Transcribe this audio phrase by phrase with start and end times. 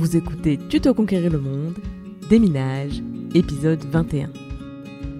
[0.00, 1.76] Vous écoutez Tuto Conquérir le Monde,
[2.30, 3.02] Déminage,
[3.34, 4.30] épisode 21.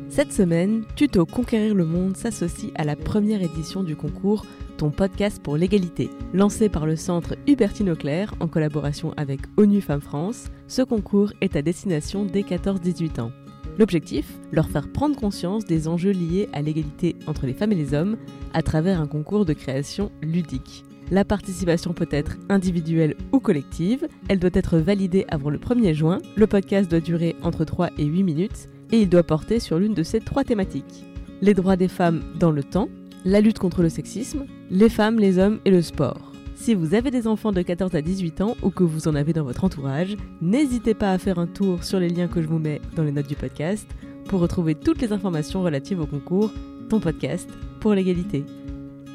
[0.08, 4.46] Cette semaine, Tuto Conquérir le Monde s'associe à la première édition du concours
[4.78, 6.08] Ton podcast pour l'égalité.
[6.32, 11.56] Lancé par le centre Hubertine Auclair en collaboration avec ONU Femmes France, ce concours est
[11.56, 13.32] à destination des 14-18 ans.
[13.78, 17.92] L'objectif Leur faire prendre conscience des enjeux liés à l'égalité entre les femmes et les
[17.92, 18.16] hommes
[18.54, 20.86] à travers un concours de création ludique.
[21.10, 26.18] La participation peut être individuelle ou collective, elle doit être validée avant le 1er juin,
[26.36, 29.94] le podcast doit durer entre 3 et 8 minutes et il doit porter sur l'une
[29.94, 31.04] de ces trois thématiques.
[31.40, 32.88] Les droits des femmes dans le temps,
[33.24, 36.32] la lutte contre le sexisme, les femmes, les hommes et le sport.
[36.54, 39.32] Si vous avez des enfants de 14 à 18 ans ou que vous en avez
[39.32, 42.58] dans votre entourage, n'hésitez pas à faire un tour sur les liens que je vous
[42.58, 43.88] mets dans les notes du podcast
[44.26, 46.52] pour retrouver toutes les informations relatives au concours
[46.88, 47.48] Ton podcast
[47.80, 48.44] pour l'égalité.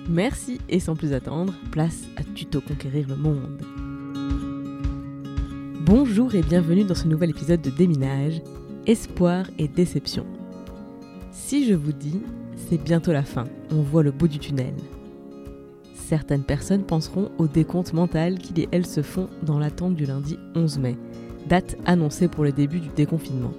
[0.08, 3.64] Merci et sans plus attendre, place à Tuto Conquérir le Monde.
[5.84, 8.40] Bonjour et bienvenue dans ce nouvel épisode de Déminage,
[8.86, 10.28] Espoir et Déception.
[11.32, 12.22] Si je vous dis,
[12.56, 14.76] c'est bientôt la fin, on voit le bout du tunnel.
[15.96, 20.38] Certaines personnes penseront au décompte mental qu'ils et elles se font dans l'attente du lundi
[20.54, 20.98] 11 mai,
[21.48, 23.54] date annoncée pour le début du déconfinement.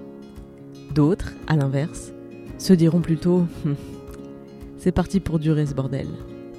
[0.94, 2.12] D'autres, à l'inverse,
[2.56, 3.46] se diront plutôt
[4.78, 6.06] C'est parti pour durer ce bordel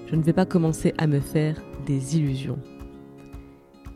[0.07, 2.59] je ne vais pas commencer à me faire des illusions.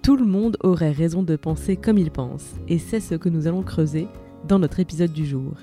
[0.02, 3.48] Tout le monde aurait raison de penser comme il pense, et c'est ce que nous
[3.48, 4.08] allons creuser
[4.48, 5.54] dans notre épisode du jour,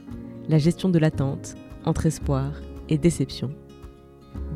[0.48, 2.52] la gestion de l'attente entre espoir
[2.88, 3.50] et déception.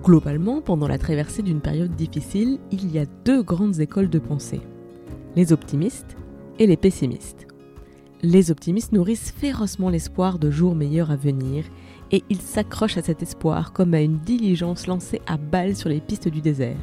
[0.03, 4.61] Globalement, pendant la traversée d'une période difficile, il y a deux grandes écoles de pensée,
[5.37, 6.17] les optimistes
[6.59, 7.47] et les pessimistes.
[8.23, 11.65] Les optimistes nourrissent férocement l'espoir de jours meilleurs à venir
[12.13, 16.01] et ils s'accrochent à cet espoir comme à une diligence lancée à balle sur les
[16.01, 16.77] pistes du désert.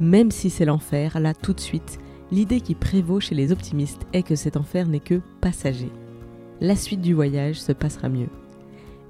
[0.00, 2.00] Même si c'est l'enfer, là tout de suite,
[2.32, 5.92] l'idée qui prévaut chez les optimistes est que cet enfer n'est que passager.
[6.60, 8.30] La suite du voyage se passera mieux.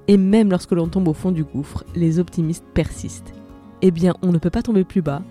[0.07, 3.33] Et même lorsque l'on tombe au fond du gouffre, les optimistes persistent.
[3.81, 5.23] Eh bien, on ne peut pas tomber plus bas,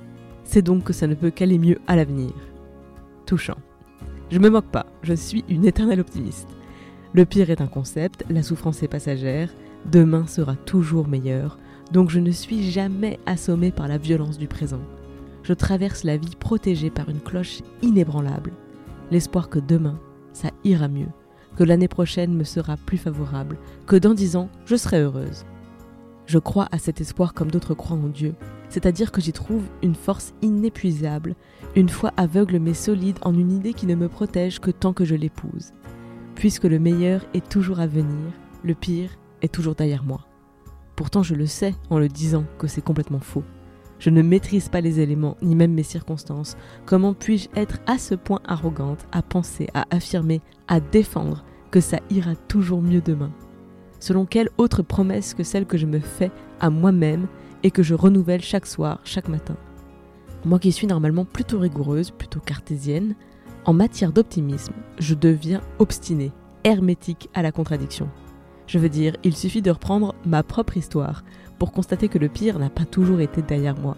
[0.43, 2.33] c'est donc que ça ne peut qu'aller mieux à l'avenir.
[3.27, 3.59] Touchant.
[4.31, 6.49] Je me moque pas, je suis une éternelle optimiste.
[7.13, 9.49] Le pire est un concept, la souffrance est passagère,
[9.91, 11.59] Demain sera toujours meilleur,
[11.93, 14.81] donc je ne suis jamais assommé par la violence du présent.
[15.43, 18.53] Je traverse la vie protégée par une cloche inébranlable,
[19.11, 20.01] l'espoir que demain,
[20.33, 21.09] ça ira mieux,
[21.57, 25.45] que l'année prochaine me sera plus favorable, que dans dix ans, je serai heureuse.
[26.27, 28.35] Je crois à cet espoir comme d'autres croient en Dieu,
[28.71, 31.37] c'est-à-dire que j'y trouve une force inépuisable,
[31.77, 35.05] une foi aveugle mais solide en une idée qui ne me protège que tant que
[35.05, 35.73] je l'épouse.
[36.35, 38.33] Puisque le meilleur est toujours à venir,
[38.65, 39.11] le pire
[39.49, 40.27] toujours derrière moi.
[40.97, 43.45] Pourtant je le sais en le disant que c'est complètement faux.
[43.99, 46.57] Je ne maîtrise pas les éléments, ni même mes circonstances.
[46.85, 52.01] Comment puis-je être à ce point arrogante à penser, à affirmer, à défendre que ça
[52.11, 53.33] ira toujours mieux demain?
[54.01, 56.31] Selon quelle autre promesse que celle que je me fais
[56.61, 57.27] à moi-même
[57.63, 59.57] et que je renouvelle chaque soir, chaque matin?
[60.45, 63.15] Moi qui suis normalement plutôt rigoureuse, plutôt cartésienne,
[63.65, 66.33] en matière d'optimisme, je deviens obstinée,
[66.65, 68.11] hermétique à la contradiction.
[68.67, 71.25] Je veux dire, il suffit de reprendre ma propre histoire
[71.59, 73.97] pour constater que le pire n'a pas toujours été derrière moi.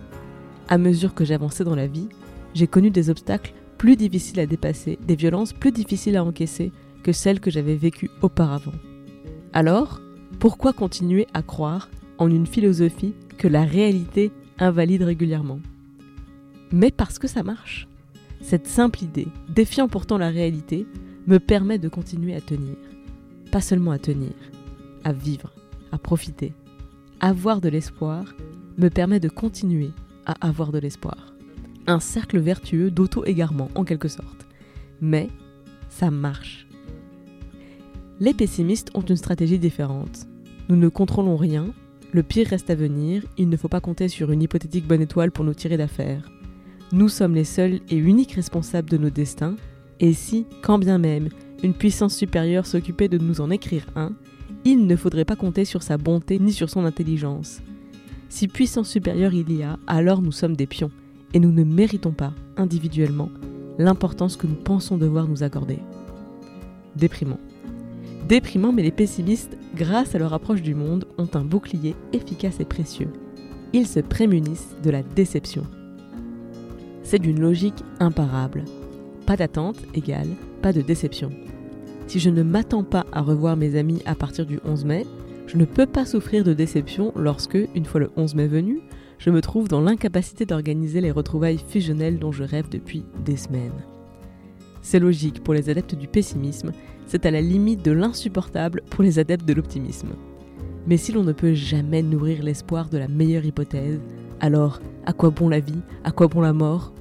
[0.69, 2.09] À mesure que j'avançais dans la vie,
[2.55, 6.73] j'ai connu des obstacles plus difficiles à dépasser, des violences plus difficiles à encaisser
[7.03, 8.73] que celles que j'avais vécues auparavant.
[9.53, 10.01] Alors,
[10.41, 11.89] pourquoi continuer à croire
[12.19, 15.61] en une philosophie que la réalité invalide régulièrement?
[16.73, 17.87] Mais parce que ça marche.
[18.41, 20.87] Cette simple idée, défiant pourtant la réalité,
[21.27, 22.77] me permet de continuer à tenir.
[23.51, 24.33] Pas seulement à tenir,
[25.07, 25.53] à vivre,
[25.93, 26.53] à profiter.
[27.21, 28.35] Avoir de l'espoir
[28.77, 29.93] me permet de continuer
[30.27, 31.33] à avoir de l'espoir.
[31.87, 34.49] Un cercle vertueux d'auto-égarement en quelque sorte.
[35.01, 35.29] Mais
[35.89, 36.67] ça marche.
[38.19, 40.27] Les pessimistes ont une stratégie différente.
[40.69, 41.67] Nous ne contrôlons rien,
[42.13, 45.31] le pire reste à venir, il ne faut pas compter sur une hypothétique bonne étoile
[45.31, 46.29] pour nous tirer d'affaire.
[46.91, 49.55] Nous sommes les seuls et uniques responsables de nos destins,
[50.01, 51.29] et si, quand bien même,
[51.63, 54.13] une puissance supérieure s'occupait de nous en écrire un,
[54.69, 57.63] il ne faudrait pas compter sur sa bonté ni sur son intelligence.
[58.29, 60.91] Si puissance supérieure il y a, alors nous sommes des pions,
[61.35, 63.31] et nous ne méritons pas, individuellement,
[63.79, 65.79] l'importance que nous pensons devoir nous accorder.
[66.97, 67.39] Déprimant.
[68.29, 72.65] Déprimant, mais les pessimistes, grâce à leur approche du monde, ont un bouclier efficace et
[72.65, 73.13] précieux.
[73.73, 75.65] Ils se prémunissent de la déception.
[77.05, 78.65] C'est d'une logique imparable.
[79.27, 80.31] Pas d'attente égale
[80.61, 81.31] pas de déception.
[82.07, 85.07] Si je ne m'attends pas à revoir mes amis à partir du 11 mai,
[85.47, 88.81] je ne peux pas souffrir de déception lorsque, une fois le 11 mai venu,
[89.19, 93.83] je me trouve dans l'incapacité d'organiser les retrouvailles fusionnelles dont je rêve depuis des semaines.
[94.83, 96.71] C'est logique pour les adeptes du pessimisme,
[97.07, 100.11] c'est à la limite de l'insupportable pour les adeptes de l'optimisme.
[100.87, 104.01] Mais si l'on ne peut jamais nourrir l'espoir de la meilleure hypothèse,
[104.39, 106.93] alors à quoi bon la vie À quoi bon la mort?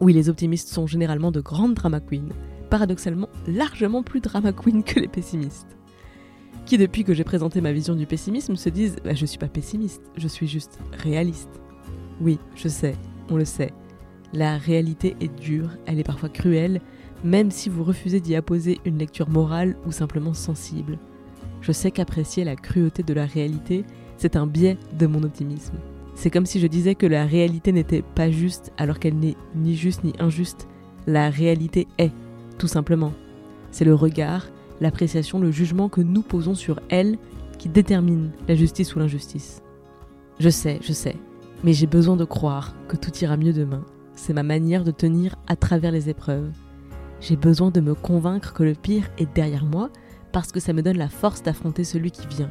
[0.00, 2.28] Oui, les optimistes sont généralement de grandes drama queens,
[2.72, 5.76] paradoxalement largement plus drama queens que les pessimistes.
[6.64, 9.46] Qui, depuis que j'ai présenté ma vision du pessimisme, se disent bah, Je suis pas
[9.46, 11.60] pessimiste, je suis juste réaliste.
[12.22, 12.94] Oui, je sais,
[13.28, 13.74] on le sait.
[14.32, 16.80] La réalité est dure, elle est parfois cruelle,
[17.22, 20.98] même si vous refusez d'y apposer une lecture morale ou simplement sensible.
[21.60, 23.84] Je sais qu'apprécier la cruauté de la réalité,
[24.16, 25.76] c'est un biais de mon optimisme.
[26.14, 29.76] C'est comme si je disais que la réalité n'était pas juste alors qu'elle n'est ni
[29.76, 30.68] juste ni injuste.
[31.06, 32.12] La réalité est,
[32.58, 33.12] tout simplement.
[33.70, 34.46] C'est le regard,
[34.80, 37.18] l'appréciation, le jugement que nous posons sur elle
[37.58, 39.62] qui détermine la justice ou l'injustice.
[40.38, 41.16] Je sais, je sais,
[41.64, 43.84] mais j'ai besoin de croire que tout ira mieux demain.
[44.14, 46.50] C'est ma manière de tenir à travers les épreuves.
[47.20, 49.90] J'ai besoin de me convaincre que le pire est derrière moi
[50.32, 52.50] parce que ça me donne la force d'affronter celui qui vient.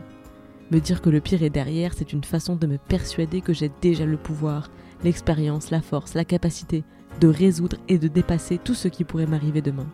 [0.71, 3.71] Me dire que le pire est derrière, c'est une façon de me persuader que j'ai
[3.81, 4.69] déjà le pouvoir,
[5.03, 6.85] l'expérience, la force, la capacité
[7.19, 9.87] de résoudre et de dépasser tout ce qui pourrait m'arriver demain.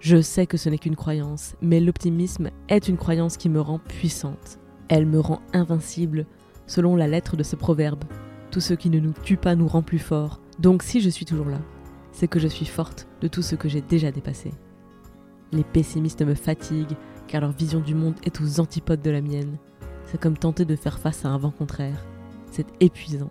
[0.00, 3.78] Je sais que ce n'est qu'une croyance, mais l'optimisme est une croyance qui me rend
[3.78, 4.58] puissante.
[4.88, 6.26] Elle me rend invincible,
[6.66, 8.02] selon la lettre de ce proverbe.
[8.50, 10.40] Tout ce qui ne nous tue pas nous rend plus forts.
[10.58, 11.60] Donc si je suis toujours là,
[12.10, 14.50] c'est que je suis forte de tout ce que j'ai déjà dépassé.
[15.52, 16.96] Les pessimistes me fatiguent,
[17.28, 19.56] car leur vision du monde est aux antipodes de la mienne.
[20.06, 22.04] C'est comme tenter de faire face à un vent contraire.
[22.50, 23.30] C'est épuisant.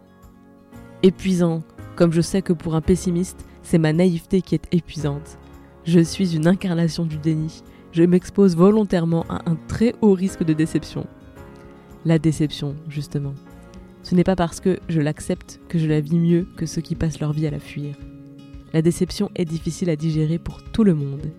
[1.04, 1.64] Épuisant,
[1.96, 5.38] comme je sais que pour un pessimiste, c'est ma naïveté qui est épuisante.
[5.86, 7.64] Je suis une incarnation du déni.
[7.92, 11.06] Je m'expose volontairement à un très haut risque de déception.
[12.06, 13.34] La déception, justement.
[14.04, 16.96] Ce n'est pas parce que je l'accepte que je la vis mieux que ceux qui
[16.96, 17.96] passent leur vie à la fuir.
[18.74, 21.32] La déception est difficile à digérer pour tout le monde.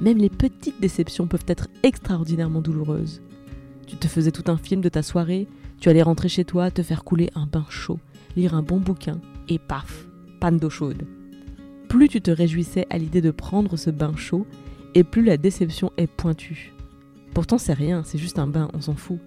[0.00, 3.20] Même les petites déceptions peuvent être extraordinairement douloureuses.
[3.86, 5.48] Tu te faisais tout un film de ta soirée,
[5.80, 7.98] tu allais rentrer chez toi, te faire couler un bain chaud,
[8.36, 10.06] lire un bon bouquin, et paf,
[10.40, 11.06] panne d'eau chaude
[11.88, 14.46] plus tu te réjouissais à l'idée de prendre ce bain chaud,
[14.94, 16.72] et plus la déception est pointue.
[17.34, 19.18] Pourtant c'est rien, c'est juste un bain, on s'en fout.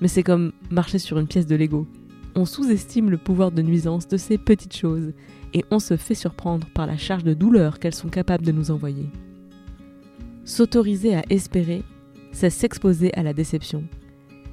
[0.00, 1.86] Mais c'est comme marcher sur une pièce de Lego.
[2.34, 5.12] On sous-estime le pouvoir de nuisance de ces petites choses,
[5.54, 8.70] et on se fait surprendre par la charge de douleur qu'elles sont capables de nous
[8.70, 9.06] envoyer.
[10.44, 11.82] S'autoriser à espérer,
[12.32, 13.84] c'est s'exposer à la déception.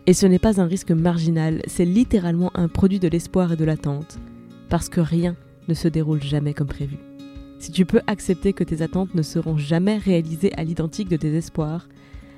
[0.06, 3.66] Et ce n'est pas un risque marginal, c'est littéralement un produit de l'espoir et de
[3.66, 4.20] l'attente,
[4.69, 5.36] parce que rien
[5.68, 6.98] ne se déroule jamais comme prévu.
[7.60, 11.36] Si tu peux accepter que tes attentes ne seront jamais réalisées à l'identique de tes
[11.36, 11.89] espoirs,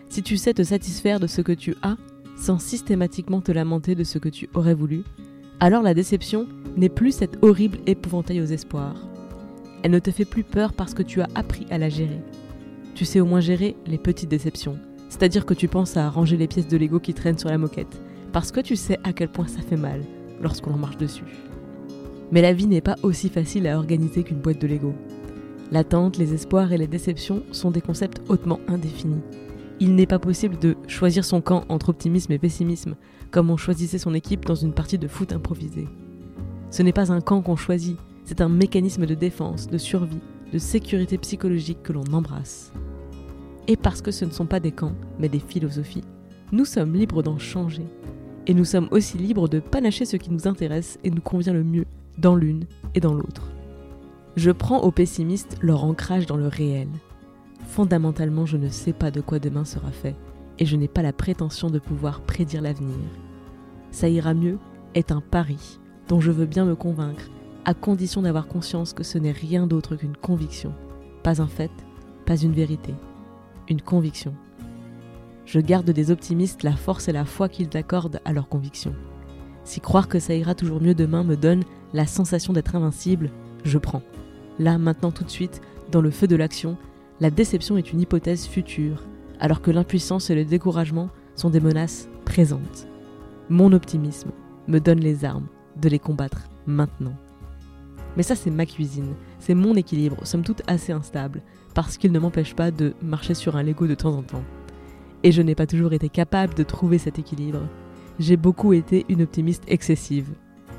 [0.09, 1.95] si tu sais te satisfaire de ce que tu as
[2.35, 5.03] sans systématiquement te lamenter de ce que tu aurais voulu,
[5.59, 8.95] alors la déception n'est plus cet horrible épouvantail aux espoirs.
[9.83, 12.21] Elle ne te fait plus peur parce que tu as appris à la gérer.
[12.95, 16.47] Tu sais au moins gérer les petites déceptions, c'est-à-dire que tu penses à ranger les
[16.47, 19.47] pièces de Lego qui traînent sur la moquette, parce que tu sais à quel point
[19.47, 20.01] ça fait mal
[20.41, 21.50] lorsqu'on en marche dessus.
[22.31, 24.93] Mais la vie n'est pas aussi facile à organiser qu'une boîte de Lego.
[25.71, 29.21] L'attente, les espoirs et les déceptions sont des concepts hautement indéfinis.
[29.79, 32.95] Il n'est pas possible de choisir son camp entre optimisme et pessimisme,
[33.31, 35.87] comme on choisissait son équipe dans une partie de foot improvisée.
[36.69, 40.21] Ce n'est pas un camp qu'on choisit, c'est un mécanisme de défense, de survie,
[40.53, 42.71] de sécurité psychologique que l'on embrasse.
[43.67, 46.03] Et parce que ce ne sont pas des camps, mais des philosophies,
[46.51, 47.85] nous sommes libres d'en changer.
[48.47, 51.63] Et nous sommes aussi libres de panacher ce qui nous intéresse et nous convient le
[51.63, 51.85] mieux
[52.21, 53.51] dans l'une et dans l'autre.
[54.37, 56.87] Je prends aux pessimistes leur ancrage dans le réel.
[57.67, 60.15] Fondamentalement, je ne sais pas de quoi demain sera fait,
[60.59, 62.95] et je n'ai pas la prétention de pouvoir prédire l'avenir.
[63.91, 64.57] Ça ira mieux
[64.93, 67.29] est un pari dont je veux bien me convaincre,
[67.65, 70.73] à condition d'avoir conscience que ce n'est rien d'autre qu'une conviction,
[71.23, 71.71] pas un fait,
[72.25, 72.93] pas une vérité,
[73.69, 74.33] une conviction.
[75.45, 78.95] Je garde des optimistes la force et la foi qu'ils accordent à leurs convictions.
[79.63, 81.63] Si croire que ça ira toujours mieux demain me donne
[81.93, 83.29] la sensation d'être invincible,
[83.63, 84.03] je prends.
[84.59, 86.77] Là, maintenant, tout de suite, dans le feu de l'action,
[87.19, 89.05] la déception est une hypothèse future,
[89.39, 92.87] alors que l'impuissance et le découragement sont des menaces présentes.
[93.49, 94.31] Mon optimisme
[94.67, 95.47] me donne les armes
[95.81, 97.15] de les combattre maintenant.
[98.17, 101.41] Mais ça, c'est ma cuisine, c'est mon équilibre, somme toute assez instable,
[101.73, 104.43] parce qu'il ne m'empêche pas de marcher sur un Lego de temps en temps.
[105.23, 107.61] Et je n'ai pas toujours été capable de trouver cet équilibre.
[108.19, 110.29] J'ai beaucoup été une optimiste excessive.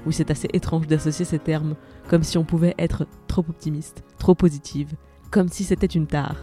[0.06, 1.76] Oui, c'est assez étrange d'associer ces termes,
[2.08, 4.94] comme si on pouvait être trop optimiste, trop positive,
[5.30, 6.36] comme si c'était une tare.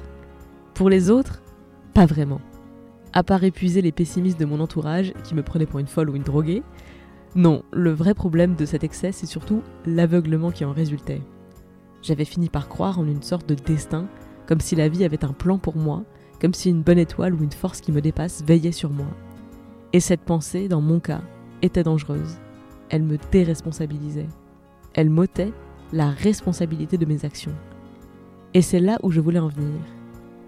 [0.73, 1.41] Pour les autres,
[1.93, 2.41] pas vraiment.
[3.11, 6.15] À part épuiser les pessimistes de mon entourage, qui me prenaient pour une folle ou
[6.15, 6.63] une droguée,
[7.35, 11.21] non, le vrai problème de cet excès, c'est surtout l'aveuglement qui en résultait.
[12.01, 14.07] J'avais fini par croire en une sorte de destin,
[14.47, 16.05] comme si la vie avait un plan pour moi,
[16.41, 19.07] comme si une bonne étoile ou une force qui me dépasse veillait sur moi.
[19.93, 21.21] Et cette pensée, dans mon cas,
[21.61, 22.37] était dangereuse.
[22.89, 24.27] Elle me déresponsabilisait.
[24.93, 25.53] Elle m'ôtait
[25.93, 27.55] la responsabilité de mes actions.
[28.53, 29.79] Et c'est là où je voulais en venir.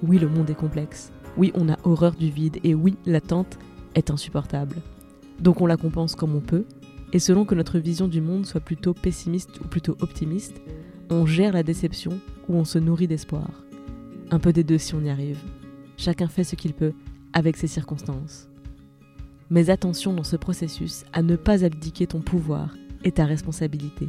[0.03, 1.11] Oui, le monde est complexe.
[1.37, 2.57] Oui, on a horreur du vide.
[2.63, 3.59] Et oui, l'attente
[3.95, 4.77] est insupportable.
[5.39, 6.65] Donc on la compense comme on peut,
[7.13, 10.61] et selon que notre vision du monde soit plutôt pessimiste ou plutôt optimiste,
[11.09, 13.49] on gère la déception ou on se nourrit d'espoir.
[14.29, 15.39] Un peu des deux si on y arrive.
[15.97, 16.93] Chacun fait ce qu'il peut
[17.33, 18.50] avec ses circonstances.
[19.51, 24.07] Mais attention dans ce processus à ne pas abdiquer ton pouvoir et ta responsabilité.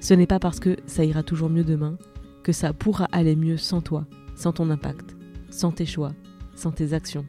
[0.00, 1.98] Ce n'est pas parce que ça ira toujours mieux demain
[2.44, 4.06] que ça pourra aller mieux sans toi,
[4.36, 5.16] sans ton impact,
[5.50, 6.12] sans tes choix,
[6.54, 7.26] sans tes actions,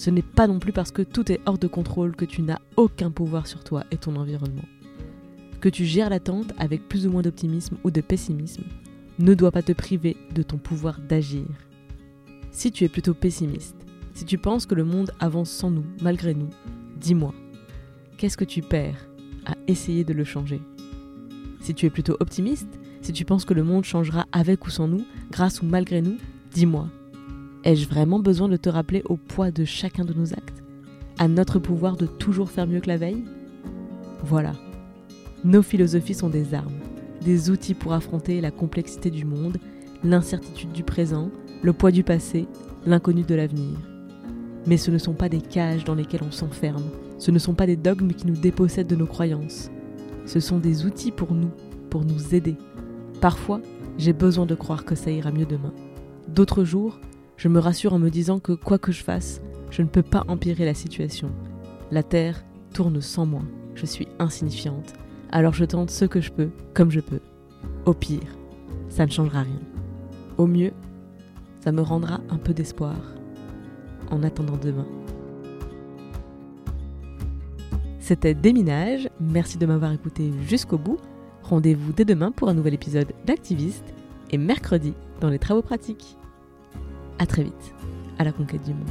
[0.00, 2.60] ce n'est pas non plus parce que tout est hors de contrôle que tu n'as
[2.76, 4.64] aucun pouvoir sur toi et ton environnement.
[5.60, 8.62] Que tu gères l'attente avec plus ou moins d'optimisme ou de pessimisme
[9.18, 11.44] ne doit pas te priver de ton pouvoir d'agir.
[12.50, 13.76] Si tu es plutôt pessimiste,
[14.20, 16.50] si tu penses que le monde avance sans nous, malgré nous,
[17.00, 17.32] dis-moi,
[18.18, 19.08] qu'est-ce que tu perds
[19.46, 20.60] à essayer de le changer?
[21.62, 22.68] Si tu es plutôt optimiste,
[23.00, 26.18] si tu penses que le monde changera avec ou sans nous, grâce ou malgré nous,
[26.52, 26.90] dis-moi,
[27.64, 30.62] Ai-je vraiment besoin de te rappeler au poids de chacun de nos actes?
[31.16, 33.24] À notre pouvoir de toujours faire mieux que la veille?
[34.22, 34.52] Voilà.
[35.44, 36.78] Nos philosophies sont des armes,
[37.22, 39.56] des outils pour affronter la complexité du monde,
[40.04, 41.30] l'incertitude du présent,
[41.62, 42.46] le poids du passé,
[42.84, 43.78] l'inconnu de l'avenir.
[44.66, 47.66] Mais ce ne sont pas des cages dans lesquelles on s'enferme, ce ne sont pas
[47.66, 49.70] des dogmes qui nous dépossèdent de nos croyances.
[50.26, 51.50] Ce sont des outils pour nous,
[51.88, 52.56] pour nous aider.
[53.20, 53.60] Parfois,
[53.98, 55.72] j'ai besoin de croire que ça ira mieux demain.
[56.28, 57.00] D'autres jours,
[57.36, 59.40] je me rassure en me disant que quoi que je fasse,
[59.70, 61.30] je ne peux pas empirer la situation.
[61.90, 63.42] La Terre tourne sans moi,
[63.74, 64.94] je suis insignifiante,
[65.30, 67.20] alors je tente ce que je peux, comme je peux.
[67.84, 68.36] Au pire,
[68.88, 69.60] ça ne changera rien.
[70.38, 70.72] Au mieux,
[71.60, 72.96] ça me rendra un peu d'espoir,
[74.10, 74.86] en attendant demain.
[77.98, 80.98] C'était Déminage, merci de m'avoir écouté jusqu'au bout.
[81.42, 83.94] Rendez-vous dès demain pour un nouvel épisode d'Activiste
[84.30, 86.16] et mercredi dans les travaux pratiques.
[87.18, 87.74] À très vite,
[88.18, 88.88] à la conquête du monde.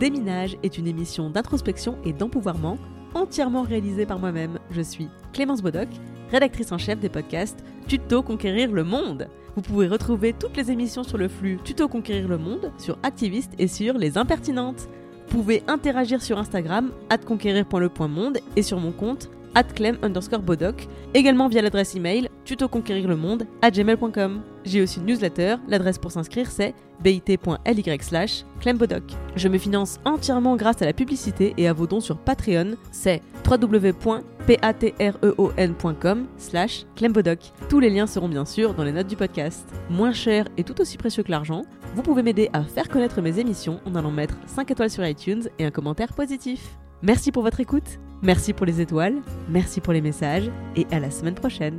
[0.00, 2.76] Déminage est une émission d'introspection et d'empouvoirment
[3.14, 4.58] entièrement réalisée par moi-même.
[4.70, 5.88] Je suis Clémence Bodoc,
[6.30, 9.28] rédactrice en chef des podcasts Tuto Conquérir le Monde.
[9.56, 13.52] Vous pouvez retrouver toutes les émissions sur le flux Tuto Conquérir le Monde, sur Activiste
[13.58, 14.90] et sur Les Impertinentes.
[15.28, 16.92] Vous pouvez interagir sur Instagram,
[17.26, 19.30] conquérir.le.monde et sur mon compte
[19.62, 24.42] clem underscore bodoc, également via l'adresse email tutoconquérirlemonde à gmail.com.
[24.64, 29.02] J'ai aussi une newsletter, l'adresse pour s'inscrire c'est bit.ly slash clembodoc.
[29.36, 33.22] Je me finance entièrement grâce à la publicité et à vos dons sur Patreon, c'est
[33.48, 37.38] www.patreon.com slash clembodoc.
[37.68, 39.66] Tous les liens seront bien sûr dans les notes du podcast.
[39.90, 41.62] Moins cher et tout aussi précieux que l'argent,
[41.94, 45.48] vous pouvez m'aider à faire connaître mes émissions en allant mettre 5 étoiles sur iTunes
[45.58, 46.76] et un commentaire positif.
[47.02, 49.16] Merci pour votre écoute, merci pour les étoiles,
[49.48, 51.78] merci pour les messages et à la semaine prochaine.